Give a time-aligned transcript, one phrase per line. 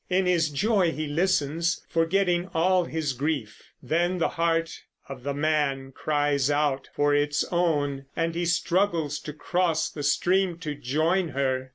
[0.09, 5.91] In his joy he listens, forgetting all his grief; then the heart of the man
[5.91, 11.69] cries out for its own, and he struggles to cross the stream to join her.